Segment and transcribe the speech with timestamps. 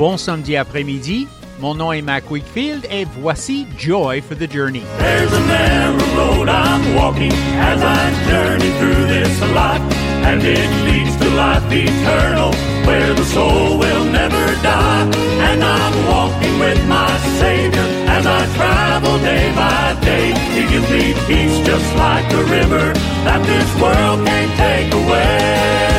[0.00, 1.28] Bon samedi après-midi.
[1.60, 4.80] Mon nom est Mac Wakefield et voici Joy for the Journey.
[4.98, 7.30] There's a narrow road I'm walking
[7.60, 9.82] as I journey through this life,
[10.24, 12.50] and it leads to life eternal,
[12.86, 15.04] where the soul will never die.
[15.52, 20.32] And I'm walking with my Savior as I travel day by day.
[20.54, 22.94] He gives me peace just like a river
[23.28, 25.89] that this world can't take away.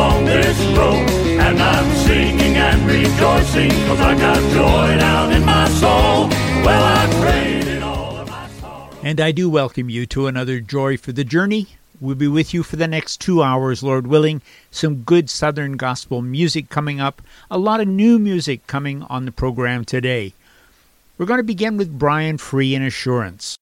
[0.00, 1.10] Along this road.
[1.40, 6.28] And I'm singing and rejoicing, cause I got joy down in my soul.
[6.64, 8.88] Well, I traded all of my sorrow.
[9.02, 11.66] And I do welcome you to another Joy for the Journey.
[12.00, 14.40] We'll be with you for the next two hours, Lord willing.
[14.70, 19.32] Some good Southern gospel music coming up, a lot of new music coming on the
[19.32, 20.32] program today.
[21.18, 23.58] We're going to begin with Brian Free and Assurance.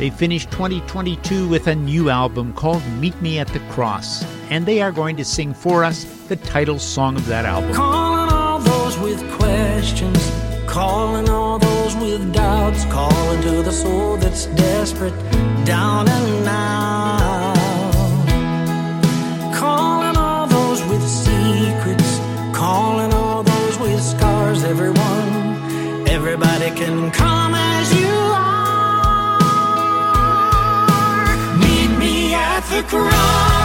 [0.00, 4.80] They finished 2022 with a new album called Meet Me at the Cross, and they
[4.80, 7.74] are going to sing for us the title song of that album.
[7.74, 10.16] Calling all those with questions,
[10.66, 15.12] calling all those with doubts, calling to the soul that's desperate,
[15.66, 17.56] down and out.
[19.54, 22.20] Calling all those with secrets,
[22.56, 27.39] calling all those with scars, everyone, everybody can come
[32.70, 33.59] the cross,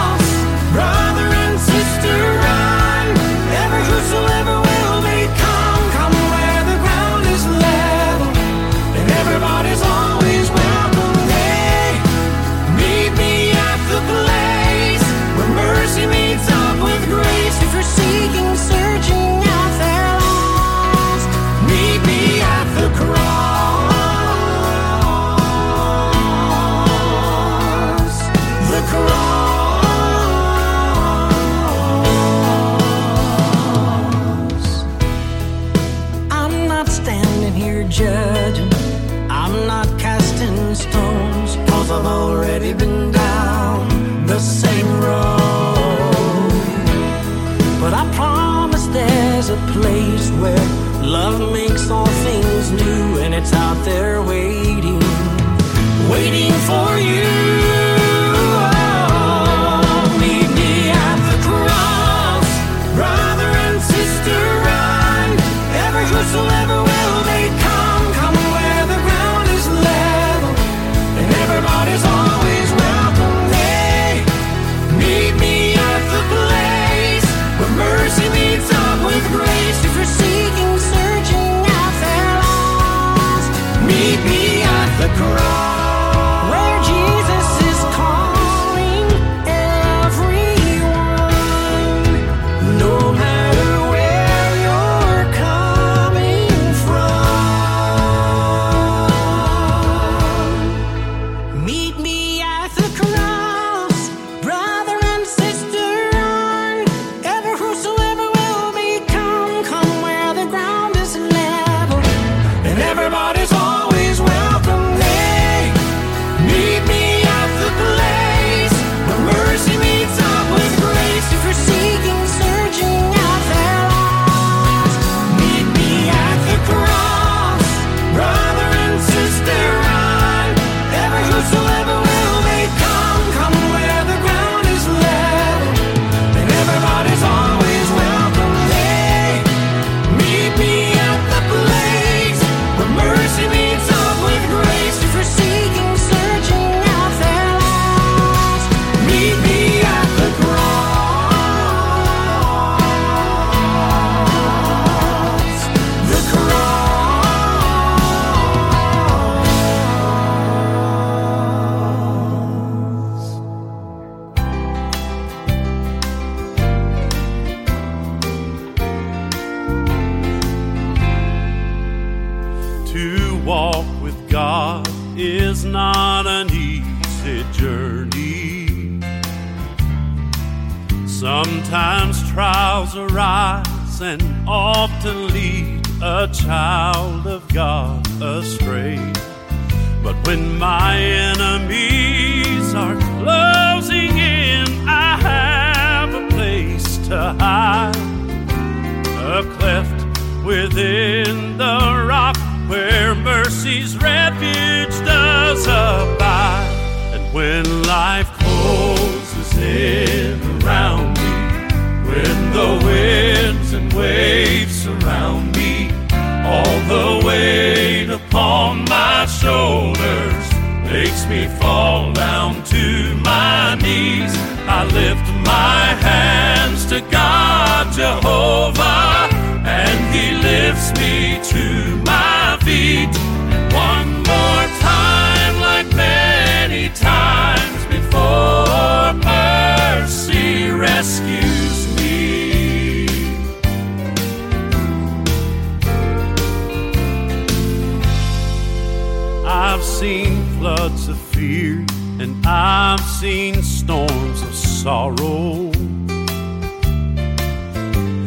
[254.85, 255.71] sorrow.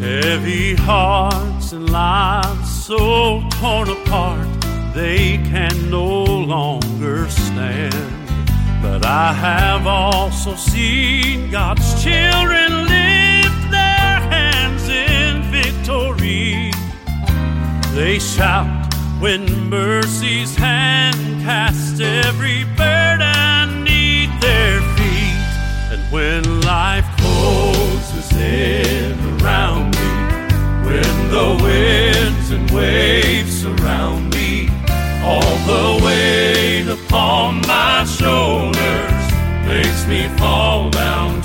[0.00, 2.99] Heavy hearts and lives so
[3.60, 4.49] torn apart,
[4.93, 7.94] they can no longer stand.
[8.82, 16.72] But I have also seen God's children lift their hands in victory.
[17.94, 23.38] They shout when mercy's hand casts every burden
[26.10, 30.10] when life closes in around me,
[30.87, 34.69] when the winds and waves surround me,
[35.22, 39.25] all the weight upon my shoulders
[39.66, 41.38] makes me fall down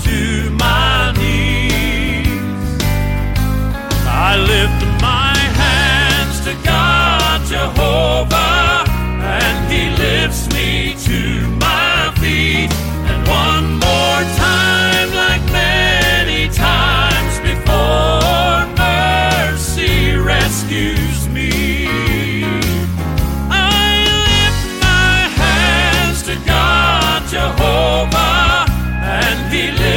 [28.04, 28.66] Jehovah,
[29.00, 29.93] and He lifts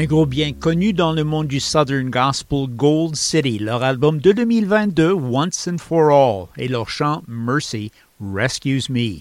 [0.00, 4.32] Un groupe bien connu dans le monde du Southern Gospel, Gold City, leur album de
[4.32, 9.18] 2022, Once and for All, et leur chant Mercy Rescues Me.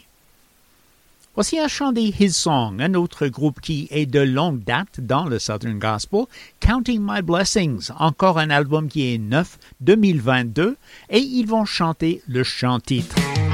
[1.35, 5.25] Voici un chant des His Song, un autre groupe qui est de longue date dans
[5.25, 6.27] le Southern Gospel,
[6.61, 10.77] Counting My Blessings, encore un album qui est neuf, 2022,
[11.09, 13.17] et ils vont chanter le chant-titre.
[13.17, 13.48] Don't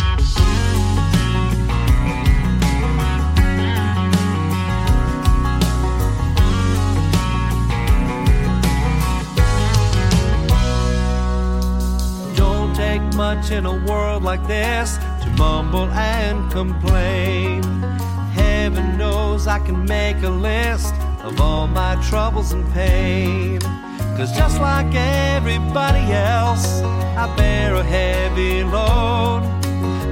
[13.26, 17.64] much in a world like this to mumble and complain.
[18.42, 20.94] Heaven knows I can make a list
[21.24, 23.60] of all my troubles and pain.
[24.16, 26.66] Cause just like everybody else,
[27.22, 29.42] I bear a heavy load.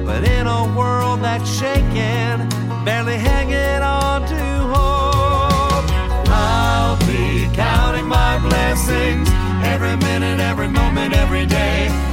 [0.08, 2.38] But in a world that's shaking,
[2.84, 4.44] barely hanging on to
[4.74, 5.88] hope,
[6.30, 9.30] I'll be counting my blessings
[9.74, 12.13] every minute, every moment, every day.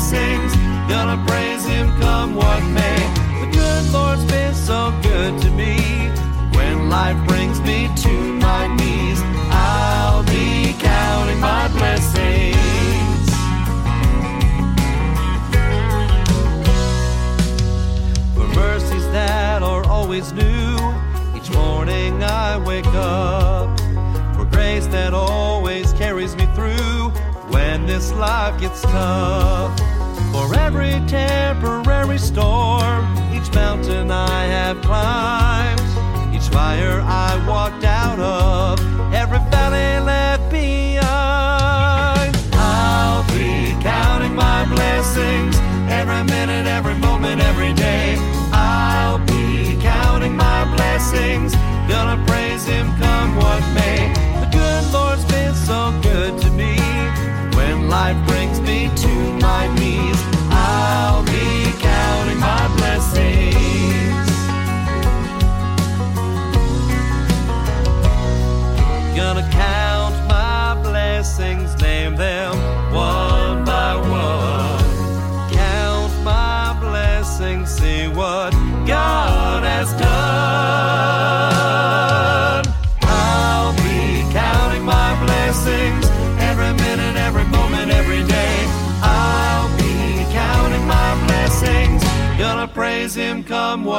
[0.00, 0.56] Blessings,
[0.88, 3.00] gonna praise Him come what may.
[3.40, 5.76] The good Lord's been so good to me.
[6.56, 12.56] When life brings me to my knees, I'll be counting my blessings.
[18.34, 20.76] for mercies that are always new.
[21.36, 23.78] Each morning I wake up
[24.34, 27.10] for grace that always carries me through
[27.50, 29.89] when this life gets tough.
[30.32, 35.79] For every temporary storm, each mountain I have climbed,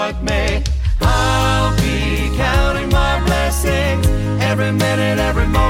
[0.01, 0.63] what may.
[1.01, 4.07] I'll be counting my blessings
[4.49, 5.60] every minute, every moment,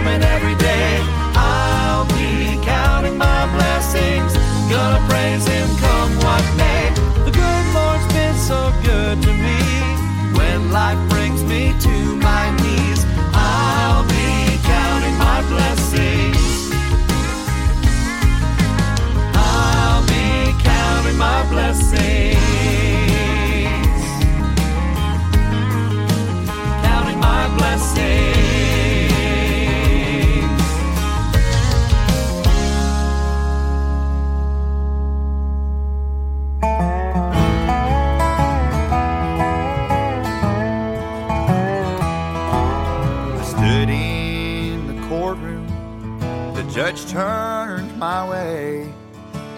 [47.66, 48.92] turned my way.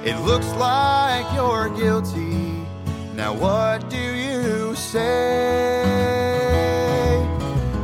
[0.03, 2.65] It looks like you're guilty.
[3.15, 5.03] Now, what do you say?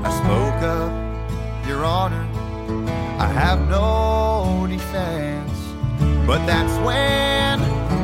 [0.04, 0.92] I spoke up,
[1.68, 2.28] Your Honor.
[3.18, 5.58] I have no defense.
[6.28, 7.60] But that's when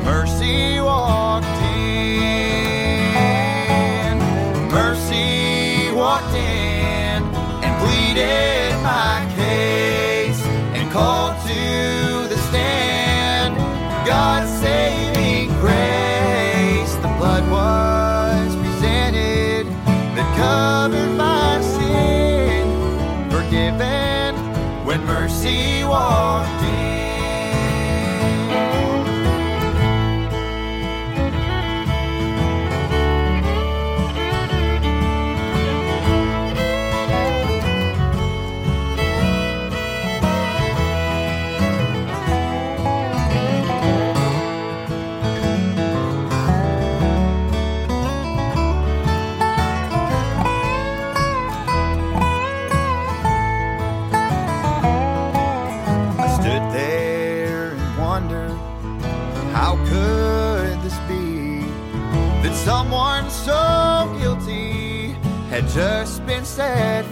[0.06, 2.16] mercy walked in.
[4.72, 7.20] Mercy walked in
[7.66, 9.35] and pleaded my case
[25.46, 26.55] when
[65.76, 67.04] just been set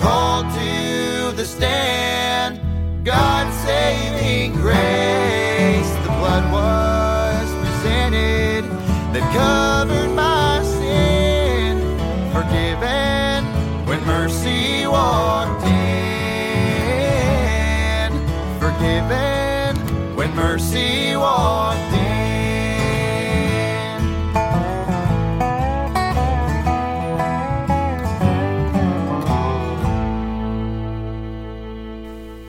[0.00, 2.60] called to the stand.
[3.04, 5.90] God's saving grace.
[6.04, 8.64] The blood was presented
[9.12, 11.78] that covered my sin,
[12.32, 13.44] forgiven
[13.86, 15.78] when mercy walked in,
[18.60, 19.76] forgiven
[20.16, 21.87] when mercy walked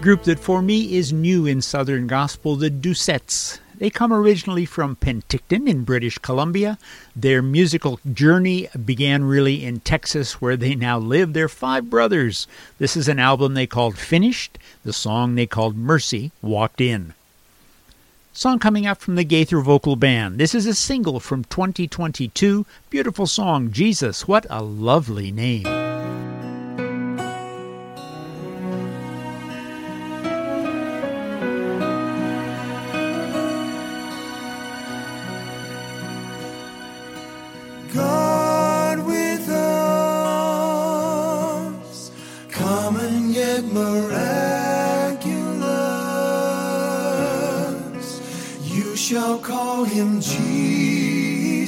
[0.10, 3.60] Group that for me is new in Southern Gospel, the Doucettes.
[3.78, 6.80] They come originally from Penticton in British Columbia.
[7.16, 11.34] Their musical journey began really in Texas, where they now live.
[11.34, 12.48] They're five brothers.
[12.80, 14.58] This is an album they called Finished.
[14.84, 17.14] The song they called Mercy Walked In.
[18.34, 20.40] Song coming up from the Gaither Vocal Band.
[20.40, 22.66] This is a single from 2022.
[22.90, 24.28] Beautiful song, Jesus.
[24.28, 25.89] What a lovely name.
[49.20, 51.68] Shall call him Jesus.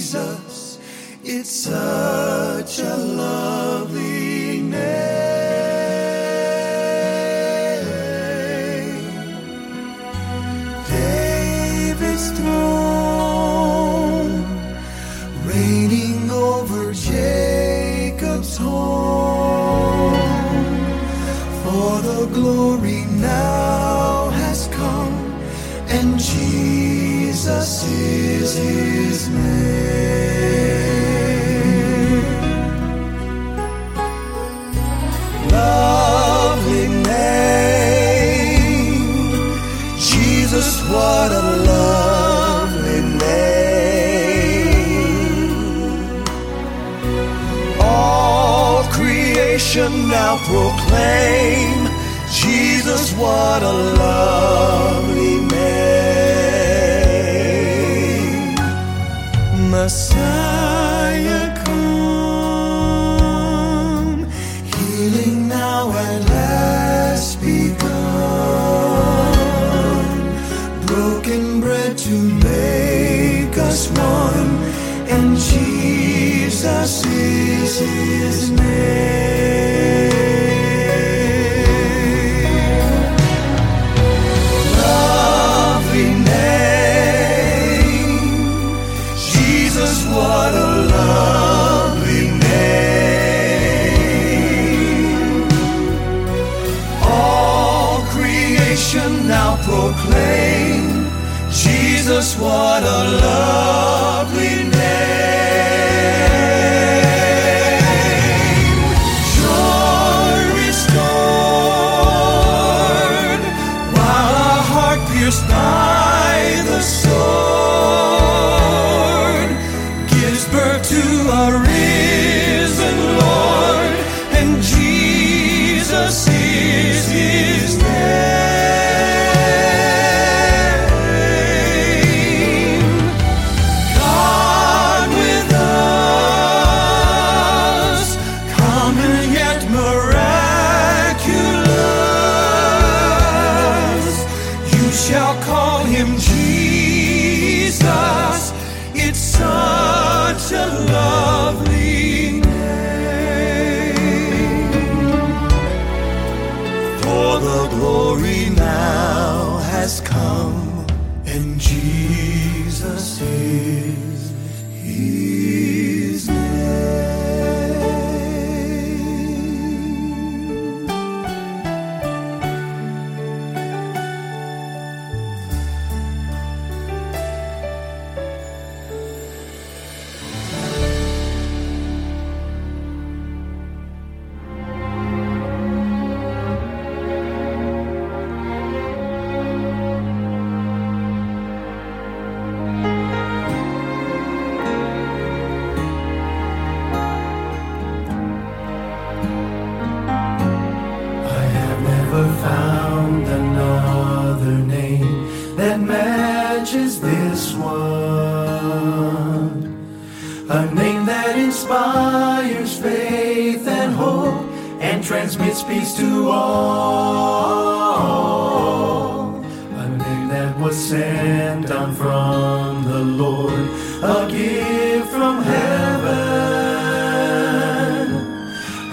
[1.21, 4.10] It's such a lovely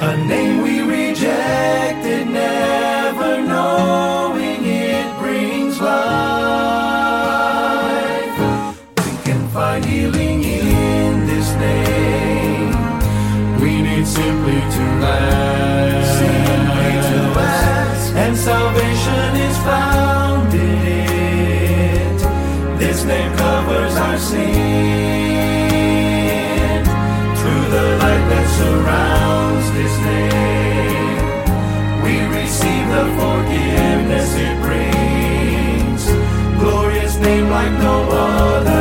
[0.00, 5.98] A name we rejected, never knowing it brings life.
[9.04, 12.76] We can find healing in this name.
[13.61, 16.18] We need simply to ask.
[16.20, 18.14] Simply to ask.
[18.14, 20.87] And salvation is found in
[22.06, 22.18] it.
[22.78, 24.48] This name covers our sin.
[27.34, 29.17] Through the light that surrounds
[37.58, 38.77] like no other.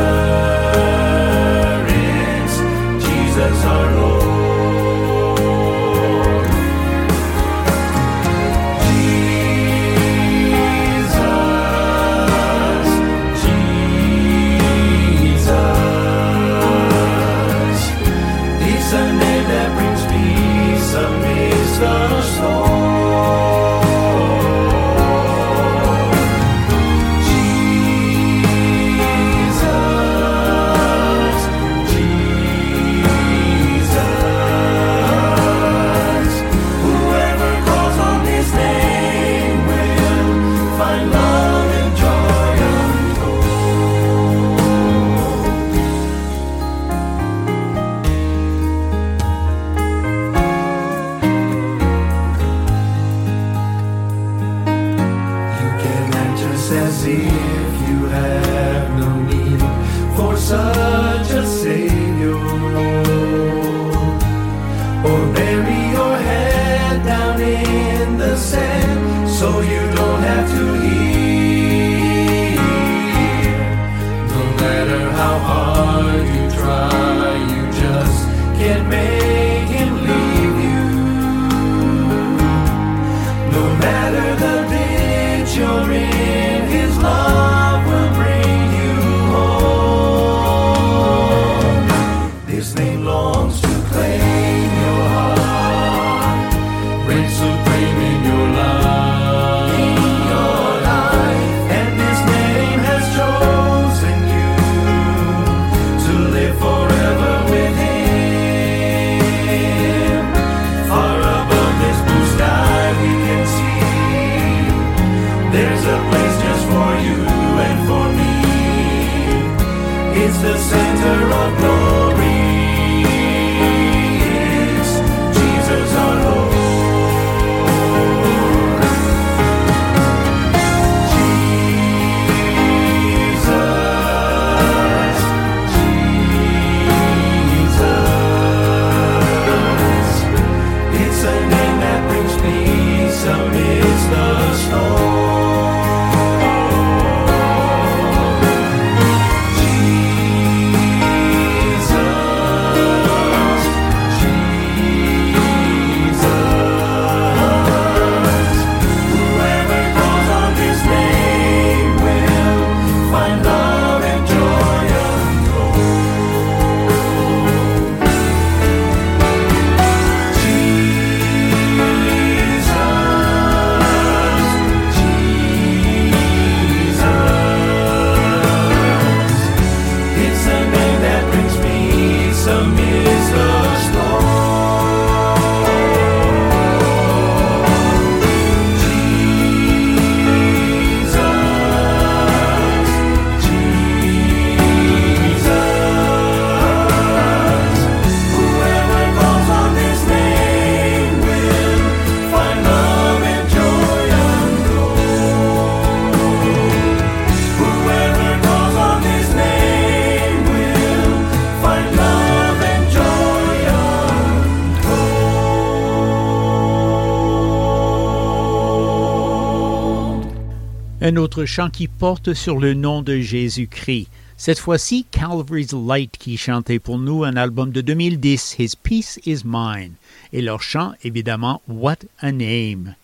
[221.08, 224.08] Un autre chant qui porte sur le nom de Jésus-Christ.
[224.36, 229.40] Cette fois-ci, Calvary's Light qui chantait pour nous un album de 2010, His Peace is
[229.46, 229.92] Mine.
[230.34, 232.94] Et leur chant, évidemment, What a Name.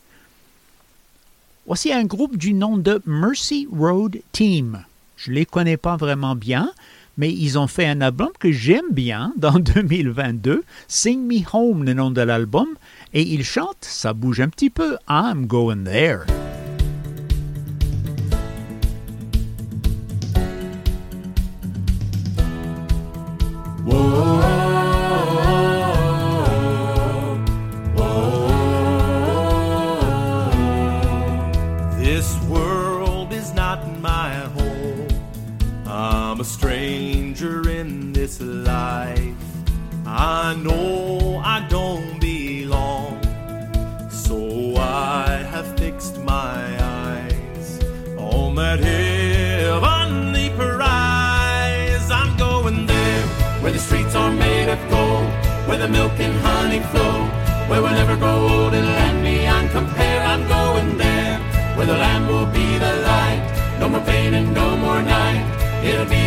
[1.66, 4.84] Voici un groupe du nom de Mercy Road Team.
[5.16, 6.70] Je ne les connais pas vraiment bien,
[7.16, 11.94] mais ils ont fait un album que j'aime bien dans 2022, Sing Me Home, le
[11.94, 12.68] nom de l'album,
[13.14, 16.26] et ils chantent, ça bouge un petit peu, I'm Going There.
[23.84, 23.92] This
[32.44, 35.08] world is not my home.
[35.86, 39.34] I'm a stranger in this life.
[40.06, 41.13] I know
[54.74, 55.30] of gold,
[55.68, 57.16] where the milk and honey flow,
[57.68, 60.20] where we'll never grow old and land beyond compare.
[60.32, 61.38] I'm going there
[61.76, 63.42] where the Lamb will be the light.
[63.80, 65.44] No more pain and no more night.
[65.88, 66.23] It'll be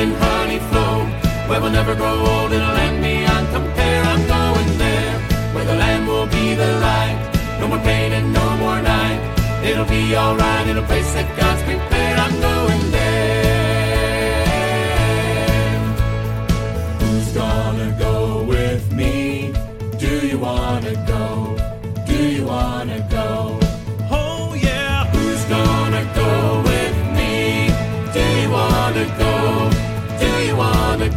[0.00, 1.04] and honey flow,
[1.48, 4.02] where we'll never grow old in a land beyond compare.
[4.02, 5.14] I'm going there
[5.52, 7.18] where the Lamb will be the light.
[7.60, 9.20] No more pain and no more night.
[9.62, 12.09] It'll be alright in a place that God's prepared.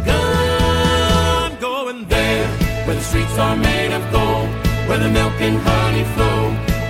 [0.04, 2.46] gun going there,
[2.86, 4.48] where the streets are made of gold,
[4.88, 6.40] where the milk and honey flow,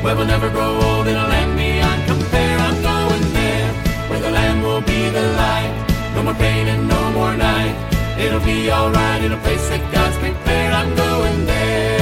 [0.03, 2.59] where we'll never grow old in a land beyond compare.
[2.59, 3.73] I'm going there,
[4.09, 5.73] where the land will be the light,
[6.14, 7.77] no more pain and no more night.
[8.19, 10.73] It'll be alright in a place that God's prepared.
[10.73, 11.94] I'm going there.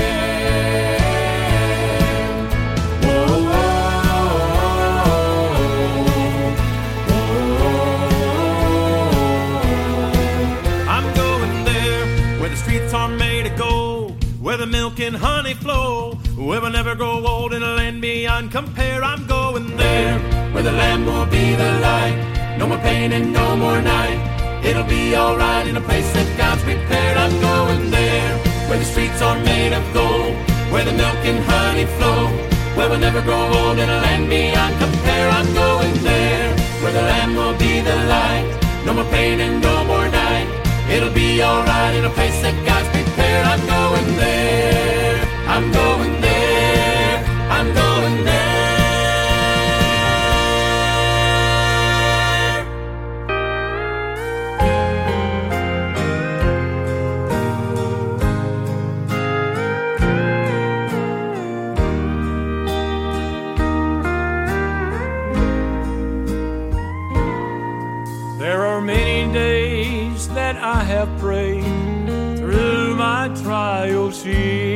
[14.83, 19.01] Milk and honey flow, where we'll never grow old in a land beyond compare.
[19.05, 20.19] I'm going there.
[20.53, 22.19] where the land will be the light.
[22.59, 24.21] No more pain and no more night.
[24.69, 27.17] It'll be alright in a place that God's prepared.
[27.25, 28.31] I'm going there,
[28.69, 30.35] where the streets are made of gold,
[30.73, 32.21] where the milk and honey flow,
[32.77, 35.29] where we'll never grow old in a land beyond compare.
[35.39, 36.49] I'm going there,
[36.83, 38.47] where the land will be the light.
[38.85, 40.49] No more pain and no more night.
[40.95, 43.47] It'll be alright in a place that God's prepared.
[43.47, 44.42] I'm going there.
[45.55, 47.25] I'm going there.
[47.51, 48.43] I'm going there.
[68.39, 71.63] There are many days that I have prayed
[72.39, 74.72] through my trials here,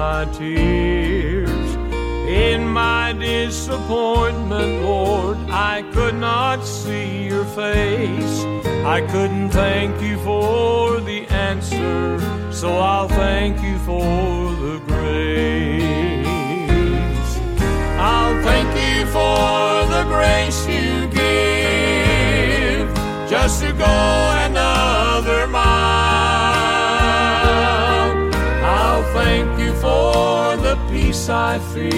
[0.00, 1.68] my tears.
[2.48, 8.36] In my disappointment, Lord, I could not see your face.
[8.96, 12.18] I couldn't thank you for the answer,
[12.50, 14.04] so I'll thank you for
[14.64, 16.26] the grace.
[18.12, 19.42] I'll thank you for
[19.94, 22.86] the grace you give
[23.34, 24.39] just to go
[31.20, 31.90] peace I feel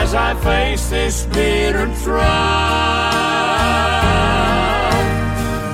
[0.00, 3.12] as I face this bitter trial.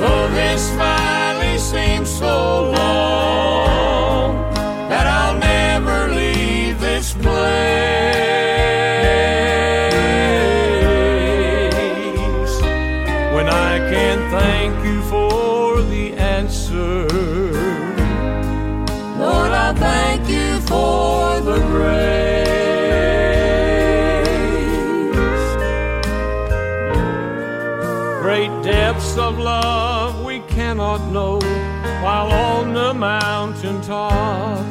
[0.01, 4.53] Though this valley seems so long
[4.89, 7.31] that I'll never leave this place.
[13.35, 15.00] When I can't thank you
[28.63, 31.39] depths of love we cannot know
[32.03, 34.65] while on the mountain top.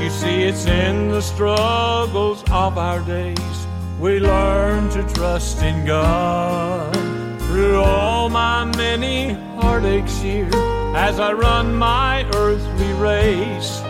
[0.00, 3.66] You see, it's in the struggles of our days
[4.00, 6.94] we learn to trust in God.
[7.42, 10.50] Through all my many heartaches here,
[10.94, 13.80] as I run my earthly race,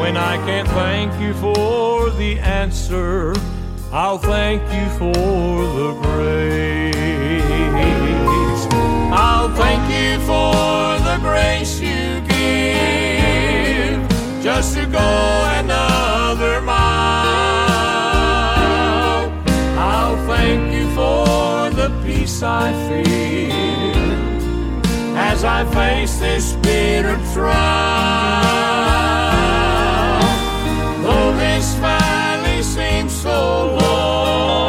[0.00, 3.34] when I can't thank you for the answer,
[3.92, 7.03] I'll thank you for the grace.
[9.56, 14.00] Thank you for the grace you give
[14.42, 15.10] just to go
[15.60, 16.74] another mile.
[19.78, 23.14] I'll thank you for the peace I feel
[25.16, 28.54] as I face this bitter trial.
[31.02, 34.63] Though this valley seems so long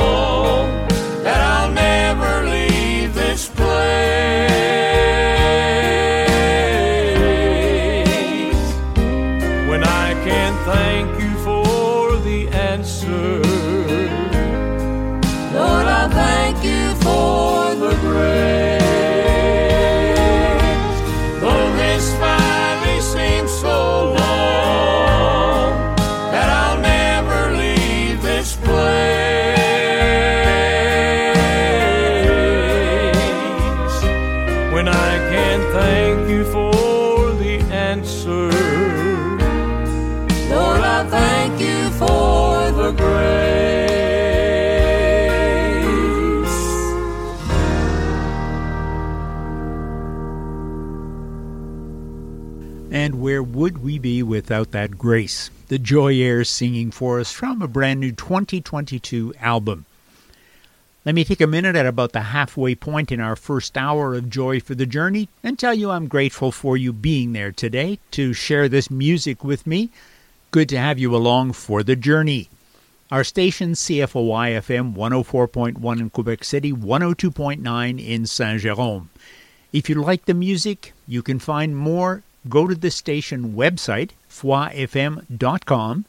[38.05, 38.51] answer,
[40.53, 43.95] Lord, I thank you for the grace.
[52.91, 55.49] And where would we be without that grace?
[55.67, 59.85] The Joy Airs singing for us from a brand new 2022 album.
[61.05, 64.27] Let me take a minute at about the halfway point in our first hour of
[64.27, 68.33] Joy for the Journey and tell you I'm grateful for you being there today to
[68.33, 69.91] share this music with me.
[70.49, 72.49] Good to have you along for the journey.
[73.11, 79.11] Our station CFOI FM 104.1 in Quebec City, 102.9 in Saint Jerome.
[79.71, 82.23] If you like the music, you can find more.
[82.49, 86.05] Go to the station website, foifm.com.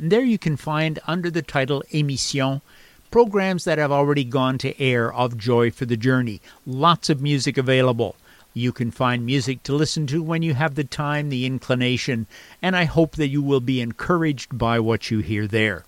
[0.00, 2.62] And there you can find under the title Émission
[3.10, 6.40] programs that have already gone to air of Joy for the Journey.
[6.64, 8.16] Lots of music available.
[8.54, 12.26] You can find music to listen to when you have the time, the inclination,
[12.60, 15.84] and I hope that you will be encouraged by what you hear there.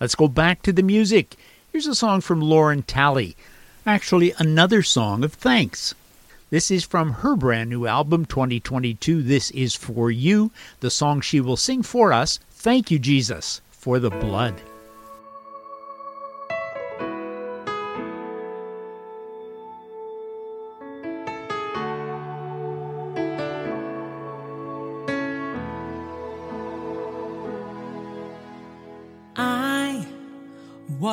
[0.00, 1.36] Let's go back to the music.
[1.72, 3.36] Here's a song from Lauren Talley,
[3.84, 5.94] actually, another song of thanks.
[6.50, 9.22] This is from her brand new album, 2022.
[9.22, 12.40] This is for you, the song she will sing for us.
[12.50, 14.60] Thank you, Jesus, for the blood.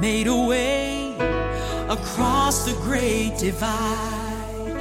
[0.00, 1.16] made a way
[1.88, 4.74] across the great divide,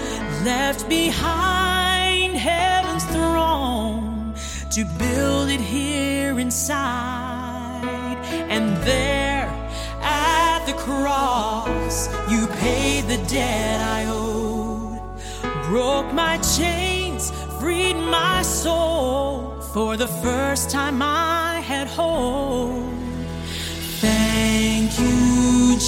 [0.46, 4.34] left behind heaven's throne
[4.72, 8.18] to build it here inside.
[8.50, 9.48] And there
[10.02, 15.02] at the cross, you paid the debt I owed,
[15.68, 19.62] broke my chains, freed my soul.
[19.74, 23.01] For the first time I had hope.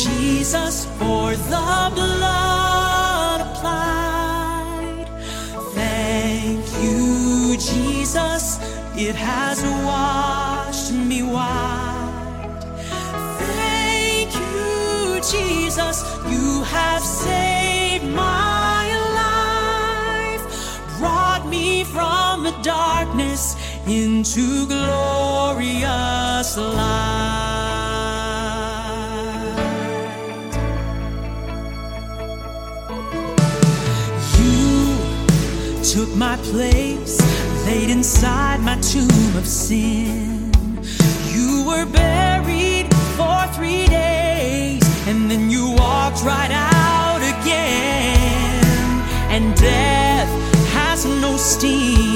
[0.02, 5.06] Jesus, for the blood applied.
[5.76, 8.58] Thank you, Jesus,
[8.98, 12.64] it has washed me white.
[13.38, 18.90] Thank you, Jesus, you have saved my
[19.22, 20.44] life,
[20.98, 27.93] brought me from the darkness into glorious light.
[35.94, 37.22] Took my place,
[37.68, 40.52] laid inside my tomb of sin.
[41.32, 49.04] You were buried for three days, and then you walked right out again.
[49.30, 50.30] And death
[50.74, 52.13] has no sting,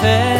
[0.00, 0.39] hacer.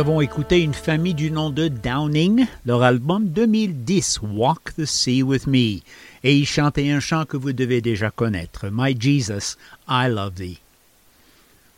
[0.00, 5.46] avons écouté une famille du nom de Downing, leur album 2010 Walk the Sea with
[5.46, 5.82] Me,
[6.24, 10.58] et ils chantaient un chant que vous devez déjà connaître, My Jesus, I Love Thee.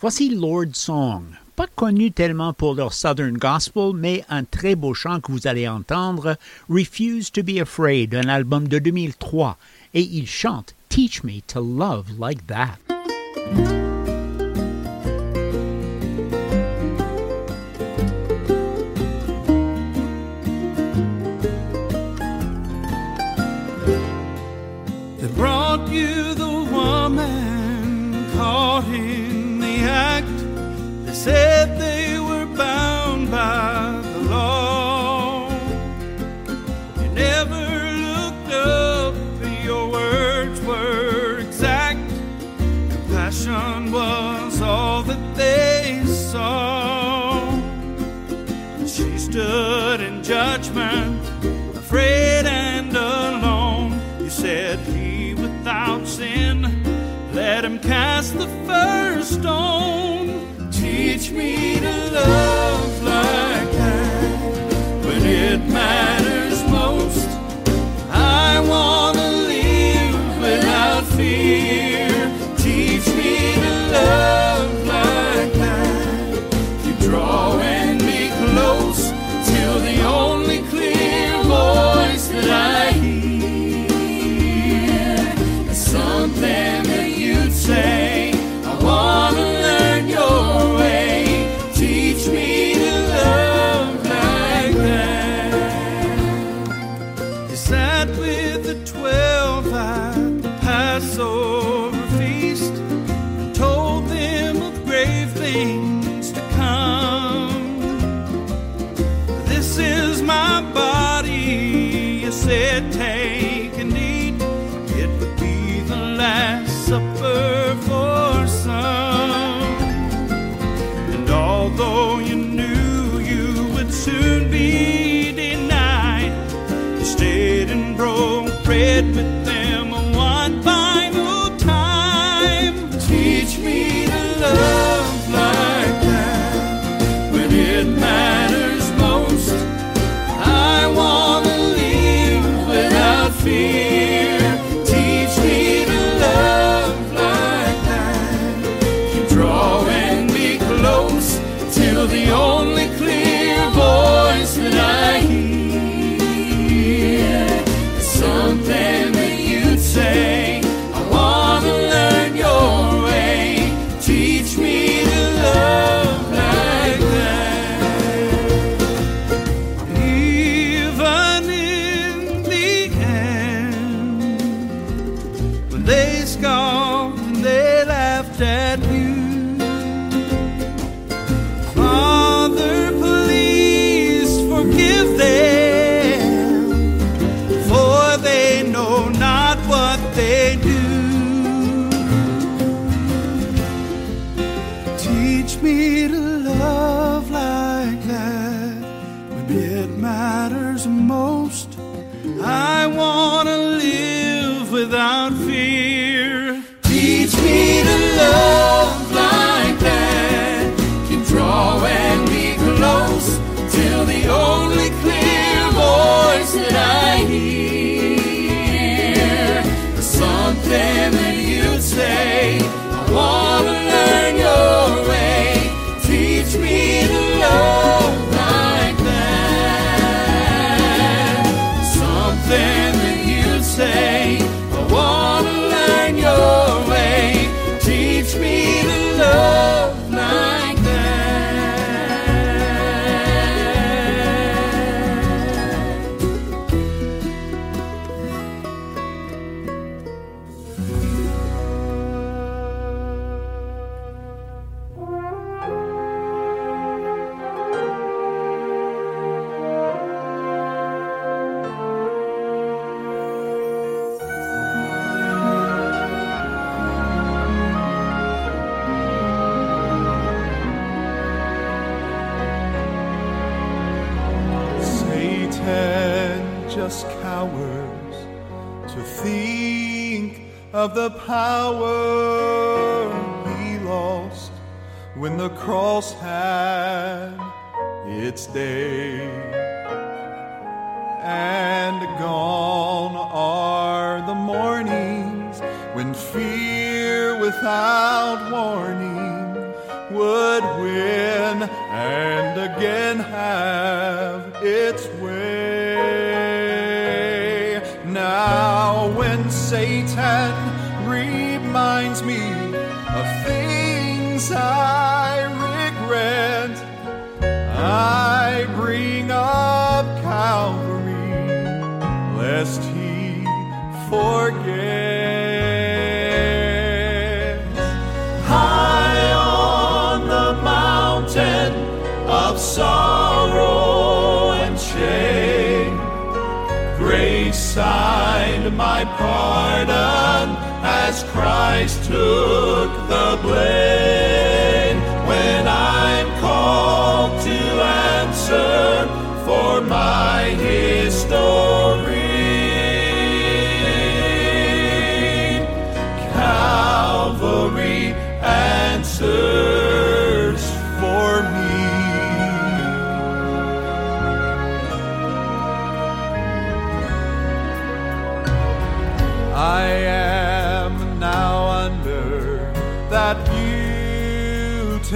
[0.00, 1.24] Voici Lord Song,
[1.56, 5.66] pas connu tellement pour leur Southern Gospel, mais un très beau chant que vous allez
[5.66, 6.36] entendre,
[6.70, 9.58] Refuse to be Afraid, un album de 2003,
[9.94, 12.78] et ils chantent Teach Me to Love Like That.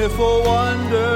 [0.08, 1.15] Beautiful wonder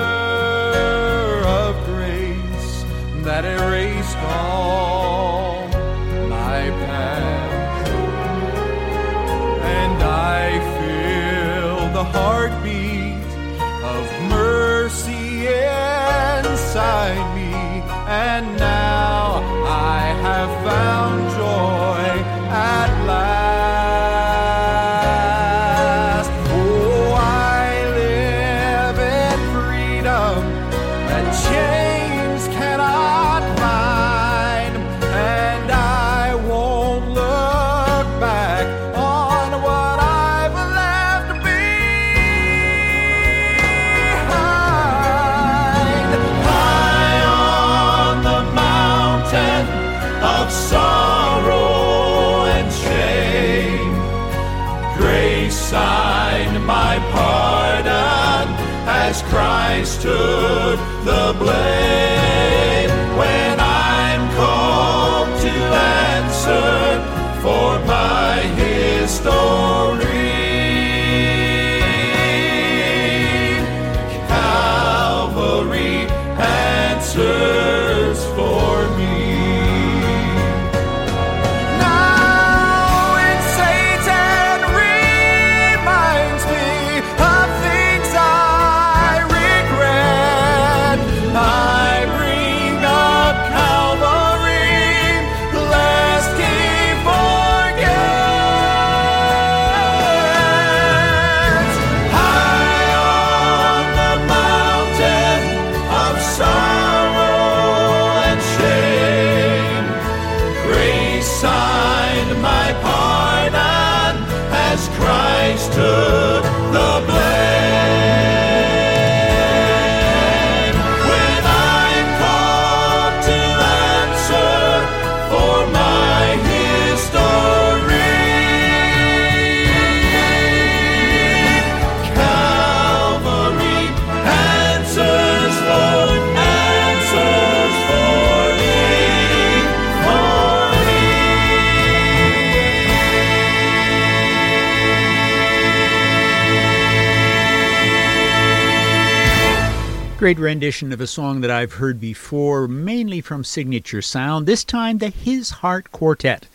[150.30, 154.98] Great rendition of a song that I've heard before, mainly from Signature Sound, this time
[154.98, 156.46] the His Heart Quartet,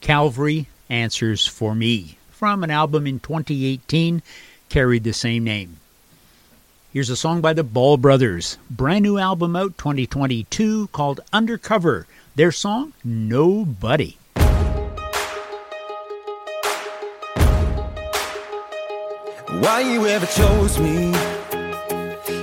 [0.00, 4.22] Calvary Answers for Me, from an album in 2018
[4.68, 5.80] carried the same name.
[6.92, 12.06] Here's a song by the Ball Brothers, brand new album out 2022 called Undercover.
[12.36, 14.16] Their song, Nobody.
[19.48, 21.23] Why you ever chose me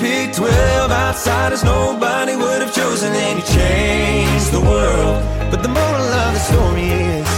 [0.00, 5.24] Picked 12 outsiders nobody would have chosen, and you changed the world.
[5.50, 7.30] But the moral of the story is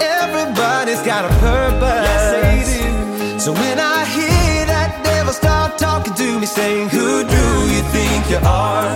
[0.00, 2.08] everybody's got a purpose.
[2.08, 3.44] Yes.
[3.44, 8.30] So when I hear that devil start talking to me, saying, Who do you think
[8.30, 8.88] you are?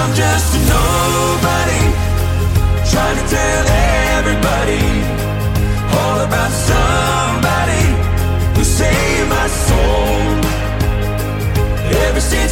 [0.00, 1.82] I'm just a nobody
[2.92, 3.64] trying to tell
[4.18, 4.84] everybody
[5.98, 7.43] all about somebody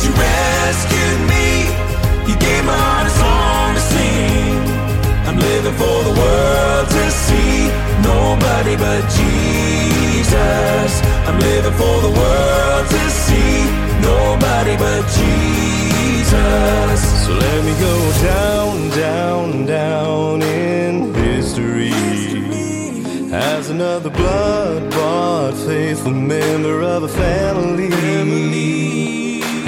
[0.05, 1.48] you rescued me,
[2.28, 4.57] you gave my heart a song to sing.
[5.28, 7.70] I'm living for the world to see
[8.03, 10.92] nobody but Jesus.
[11.26, 13.55] I'm living for the world to see
[14.03, 17.00] nobody but Jesus.
[17.24, 17.94] So let me go
[18.32, 21.92] down, down, down in history.
[23.32, 29.01] As another blood bought faithful member of a family.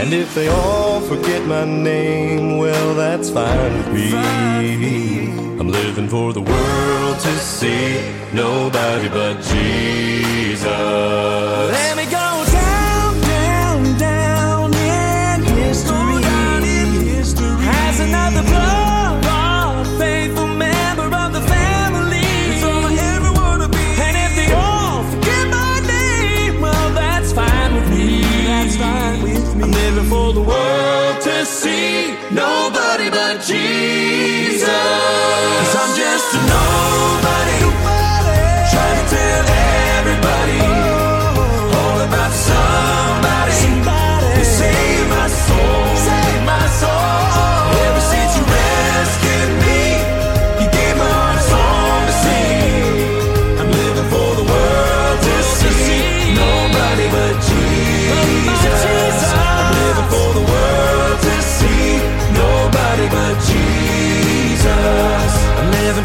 [0.04, 5.30] And if they all forget my name, well, that's fine with me.
[5.58, 8.02] I'm living for the world to see
[8.34, 10.68] nobody but Jesus.
[32.34, 34.66] Nobody but Jesus.
[34.66, 36.63] Cause I'm just a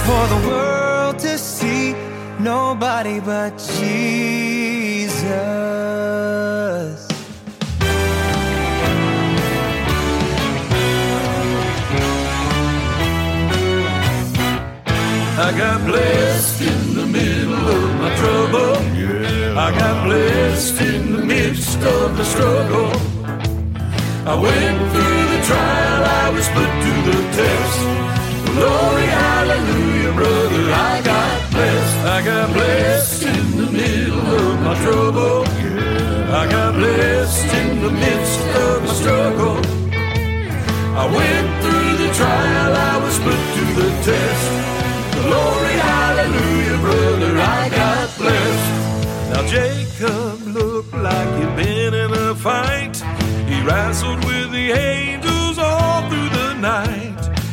[0.09, 1.93] for the world to see
[2.39, 5.19] nobody but Jesus.
[15.47, 18.73] I got blessed in the middle of my trouble.
[19.65, 22.91] I got blessed in the midst of the struggle.
[24.33, 27.79] I went through the trial, I was put to the test.
[28.55, 29.88] Glory, hallelujah,
[30.19, 31.97] brother, I got blessed.
[32.15, 35.43] I got blessed in the middle of my trouble.
[36.39, 39.57] I got blessed in the midst of my struggle.
[41.01, 44.45] I went through the trial, I was put to the test.
[45.25, 48.69] Glory, hallelujah, brother, I got blessed.
[49.31, 52.95] Now Jacob looked like he'd been in a fight.
[53.49, 55.18] He wrestled with the angels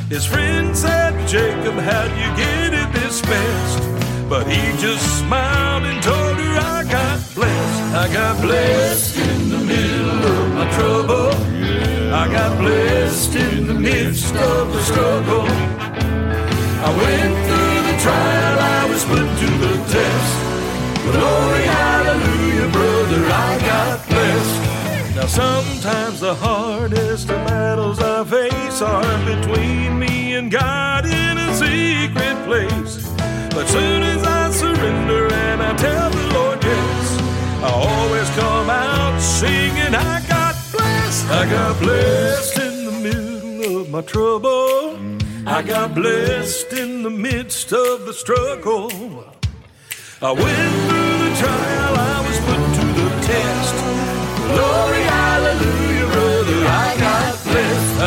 [0.08, 4.28] His friend said, Jacob, how'd you get it this best?
[4.28, 7.82] But he just smiled and told her, I got blessed.
[7.92, 11.30] I got blessed in the middle of my trouble.
[12.14, 15.42] I got blessed in the midst of the struggle.
[15.42, 20.32] I went through the trial, I was put to the test.
[21.02, 25.16] Glory, hallelujah, brother, I got blessed.
[25.16, 31.54] Now sometimes the hardest of battles I face are between me and God in a
[31.54, 33.06] secret place.
[33.50, 37.18] But soon as I surrender and I tell the Lord yes,
[37.62, 41.26] I always come out singing, I got blessed.
[41.30, 44.98] I got blessed in the middle of my trouble.
[45.46, 48.90] I got blessed in the midst of the struggle.
[50.20, 53.74] I went through the trial, I was put to the test.
[54.52, 55.75] Glory, hallelujah,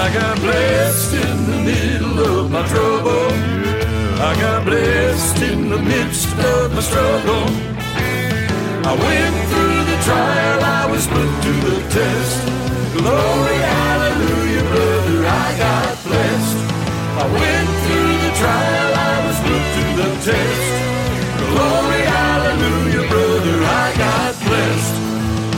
[0.10, 3.30] I got blessed in the middle of my trouble.
[4.18, 7.46] I got blessed in the midst of my struggle.
[8.90, 12.42] I went through the trial, I was put to the test.
[12.98, 16.58] Glory, hallelujah, brother, I got blessed.
[17.22, 20.70] I went through the trial, I was put to the test.
[21.54, 24.96] Glory, hallelujah, brother, I got blessed.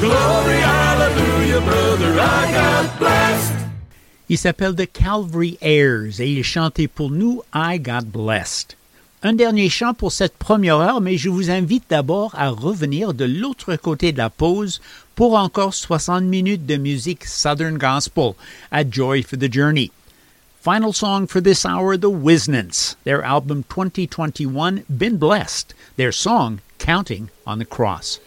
[0.03, 3.60] Glory, hallelujah, brother, I got blessed.
[4.31, 8.77] Il s'appelle The Calvary Airs et il chanté pour nous I Got Blessed.
[9.23, 13.25] Un dernier chant pour cette première heure, mais je vous invite d'abord à revenir de
[13.25, 14.79] l'autre côté de la pause
[15.15, 18.35] pour encore 60 minutes de musique Southern Gospel
[18.71, 19.91] at Joy for the Journey.
[20.61, 27.27] Final song for this hour, The Wisnants, their album 2021, Been Blessed, their song Counting
[27.45, 28.21] on the Cross.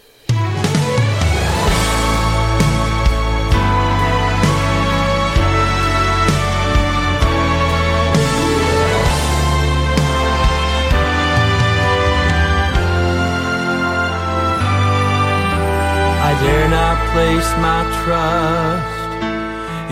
[16.45, 19.05] Dare not place my trust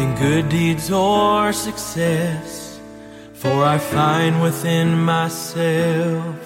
[0.01, 2.79] in good deeds or success,
[3.33, 6.43] for I find within myself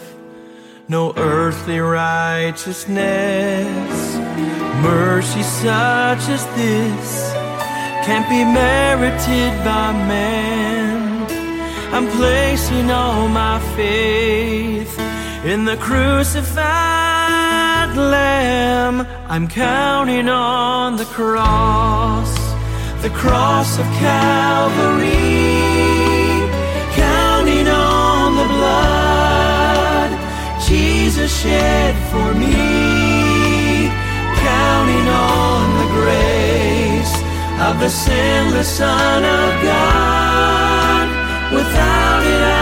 [0.88, 2.86] no earthly righteousness.
[4.92, 7.32] Mercy such as this
[8.06, 11.26] can't be merited by man.
[11.94, 14.94] I'm placing all my faith
[15.44, 17.55] in the crucified
[17.94, 19.06] Lamb.
[19.28, 22.34] I'm counting on the cross,
[23.02, 25.10] the cross of Calvary,
[26.94, 30.10] counting on the blood
[30.66, 33.88] Jesus shed for me,
[34.48, 37.14] counting on the grace
[37.68, 41.06] of the sinless Son of God.
[41.54, 42.55] Without it, I.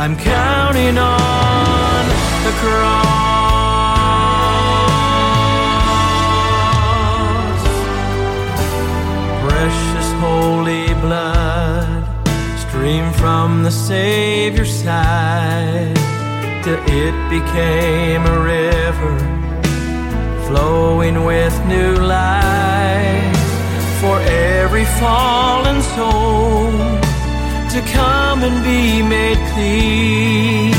[0.00, 2.06] I'm counting on
[2.44, 3.08] the cross.
[9.42, 12.06] Precious holy blood
[12.60, 15.96] stream from the Savior's side
[16.62, 19.18] till it became a river
[20.46, 23.36] flowing with new life
[24.00, 27.07] for every fallen soul
[27.70, 30.72] to come and be made clean,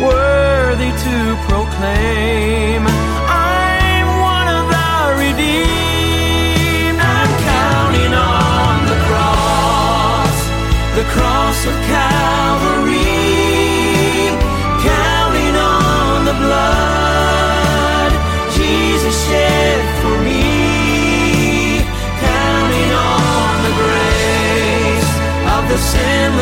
[0.00, 2.03] worthy to proclaim.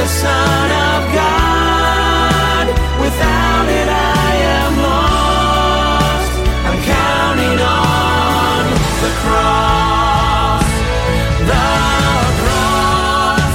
[0.03, 2.67] The Son of God.
[3.05, 6.35] Without it, I am lost.
[6.69, 8.63] I'm counting on
[9.05, 10.71] the cross,
[11.53, 11.71] the
[12.41, 13.55] cross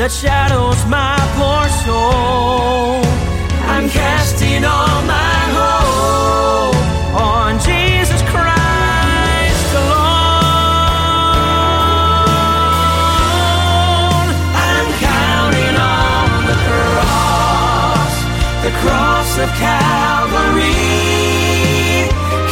[0.00, 3.02] that shadows my poor soul.
[3.74, 6.77] I'm casting all my hope
[18.82, 20.72] cross of Calvary,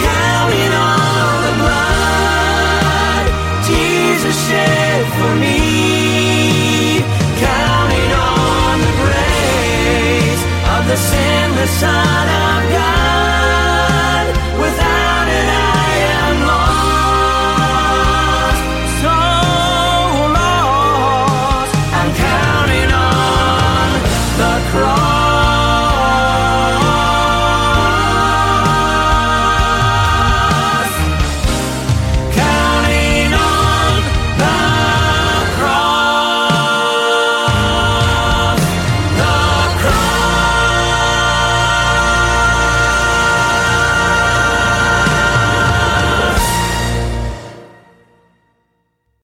[0.07, 3.25] counting on the blood
[3.67, 7.01] Jesus shed for me,
[7.39, 10.43] counting on the grace
[10.75, 13.26] of the sinless Son of God.